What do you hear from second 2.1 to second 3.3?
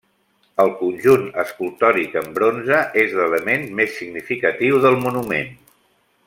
en bronze és